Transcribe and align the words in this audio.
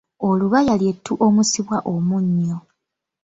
Olubaaya 0.27 0.73
ly’ettu 0.81 1.13
omusibwa 1.25 1.77
omunnyo. 1.93 2.57